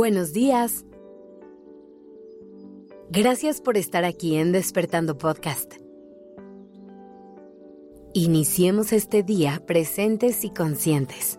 [0.00, 0.86] Buenos días.
[3.10, 5.74] Gracias por estar aquí en Despertando Podcast.
[8.14, 11.38] Iniciemos este día presentes y conscientes.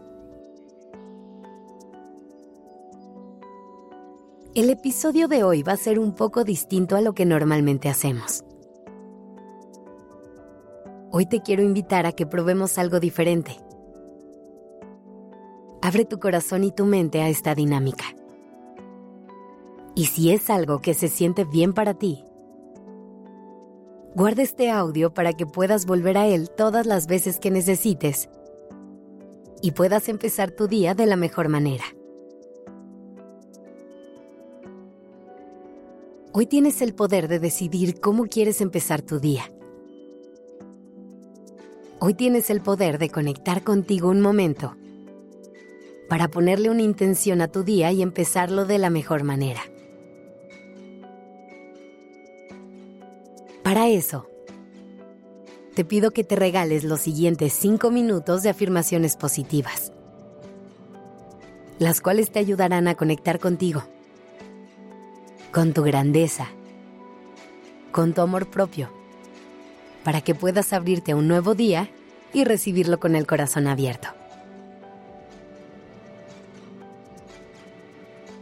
[4.53, 8.43] El episodio de hoy va a ser un poco distinto a lo que normalmente hacemos.
[11.09, 13.57] Hoy te quiero invitar a que probemos algo diferente.
[15.81, 18.20] Abre tu corazón y tu mente a esta dinámica.
[19.95, 22.23] Y si es algo que se siente bien para ti,
[24.16, 28.30] guarda este audio para que puedas volver a él todas las veces que necesites
[29.62, 31.84] y puedas empezar tu día de la mejor manera.
[36.34, 39.52] Hoy tienes el poder de decidir cómo quieres empezar tu día.
[42.00, 44.76] Hoy tienes el poder de conectar contigo un momento
[46.09, 49.61] para ponerle una intención a tu día y empezarlo de la mejor manera.
[53.72, 54.27] Para eso,
[55.75, 59.94] te pido que te regales los siguientes 5 minutos de afirmaciones positivas,
[61.80, 63.83] las cuales te ayudarán a conectar contigo,
[65.53, 66.49] con tu grandeza,
[67.94, 68.89] con tu amor propio,
[70.03, 71.89] para que puedas abrirte a un nuevo día
[72.33, 74.09] y recibirlo con el corazón abierto.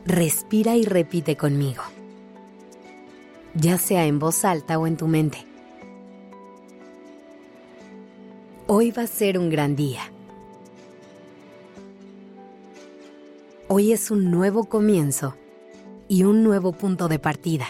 [0.08, 1.84] Respira y repite conmigo
[3.56, 5.46] ya sea en voz alta o en tu mente.
[8.68, 10.02] Hoy va a ser un gran día.
[13.68, 15.36] Hoy es un nuevo comienzo
[16.08, 17.68] y un nuevo punto de partida.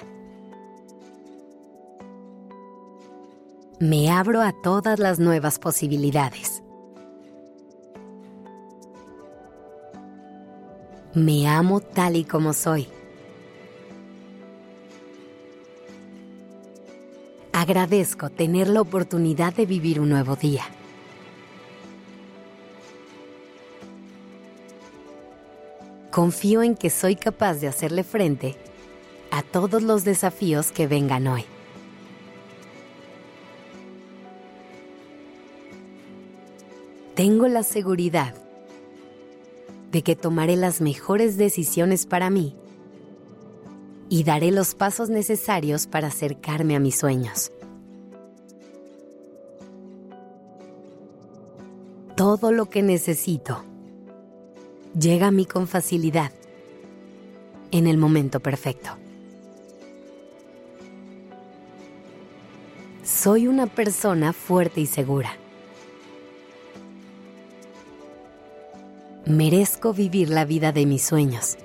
[3.79, 6.63] Me abro a todas las nuevas posibilidades.
[11.13, 12.87] Me amo tal y como soy.
[17.69, 20.63] Agradezco tener la oportunidad de vivir un nuevo día.
[26.09, 28.55] Confío en que soy capaz de hacerle frente
[29.29, 31.45] a todos los desafíos que vengan hoy.
[37.13, 38.33] Tengo la seguridad
[39.91, 42.55] de que tomaré las mejores decisiones para mí
[44.09, 47.51] y daré los pasos necesarios para acercarme a mis sueños.
[52.19, 53.63] Todo lo que necesito
[54.93, 56.33] llega a mí con facilidad,
[57.71, 58.89] en el momento perfecto.
[63.05, 65.31] Soy una persona fuerte y segura.
[69.25, 71.55] Merezco vivir la vida de mis sueños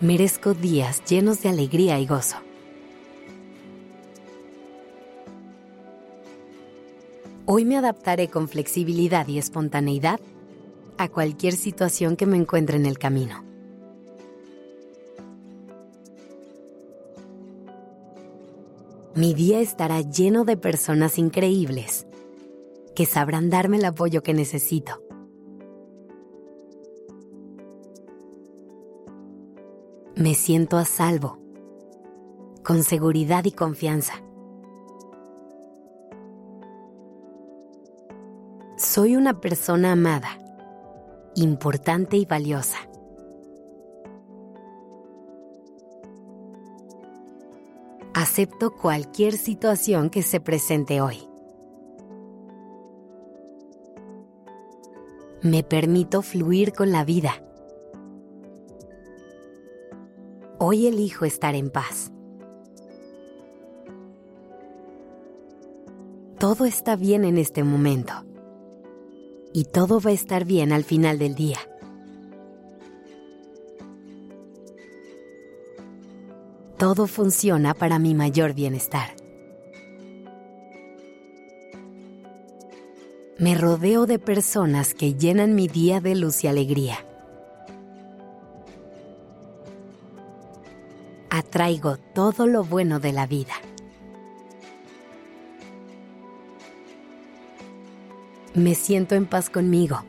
[0.00, 2.38] merezco días llenos de alegría y gozo.
[7.46, 10.20] Hoy me adaptaré con flexibilidad y espontaneidad
[10.98, 13.44] a cualquier situación que me encuentre en el camino.
[19.14, 22.06] Mi día estará lleno de personas increíbles
[22.94, 25.02] que sabrán darme el apoyo que necesito.
[30.22, 31.38] me siento a salvo,
[32.62, 34.22] con seguridad y confianza.
[38.94, 40.38] Soy una persona amada,
[41.34, 42.76] importante y valiosa.
[48.12, 51.26] Acepto cualquier situación que se presente hoy.
[55.40, 57.32] Me permito fluir con la vida
[60.58, 62.12] Hoy elijo estar en paz.
[66.38, 68.26] Todo está bien en este momento.
[69.52, 71.58] Y todo va a estar bien al final del día.
[76.78, 79.14] Todo funciona para mi mayor bienestar.
[83.38, 86.98] Me rodeo de personas que llenan mi día de luz y alegría.
[91.52, 93.54] atraigo todo lo bueno de la vida.
[98.54, 100.02] Me siento en paz conmigo,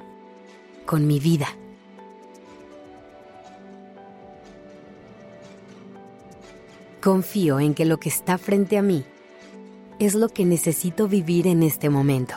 [0.86, 1.48] con mi vida.
[7.02, 9.06] Confío en que lo que está frente a mí
[10.00, 12.36] es lo que necesito vivir en este momento.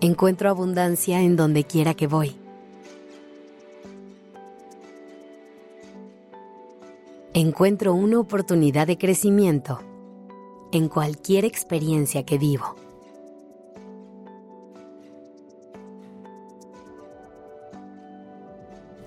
[0.00, 2.36] Encuentro abundancia en donde quiera que voy.
[7.34, 9.80] Encuentro una oportunidad de crecimiento
[10.72, 12.76] en cualquier experiencia que vivo.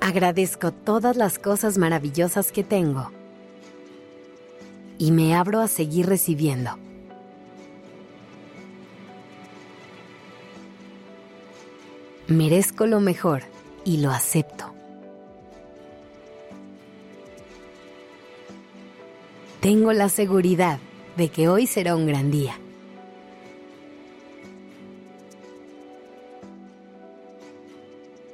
[0.02, 3.12] Agradezco todas las cosas maravillosas que tengo
[4.98, 6.72] y me abro a seguir recibiendo.
[12.28, 13.44] Merezco lo mejor
[13.86, 14.74] y lo acepto.
[19.62, 20.80] Tengo la seguridad
[21.20, 22.58] de que hoy será un gran día.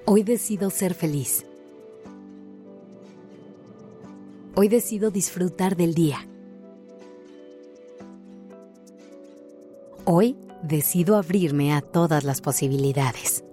[0.05, 1.47] Hoy decido ser feliz.
[4.53, 6.27] Hoy decido disfrutar del día.
[10.05, 13.43] Hoy decido abrirme a todas las posibilidades.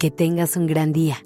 [0.00, 1.25] Que tengas un gran día.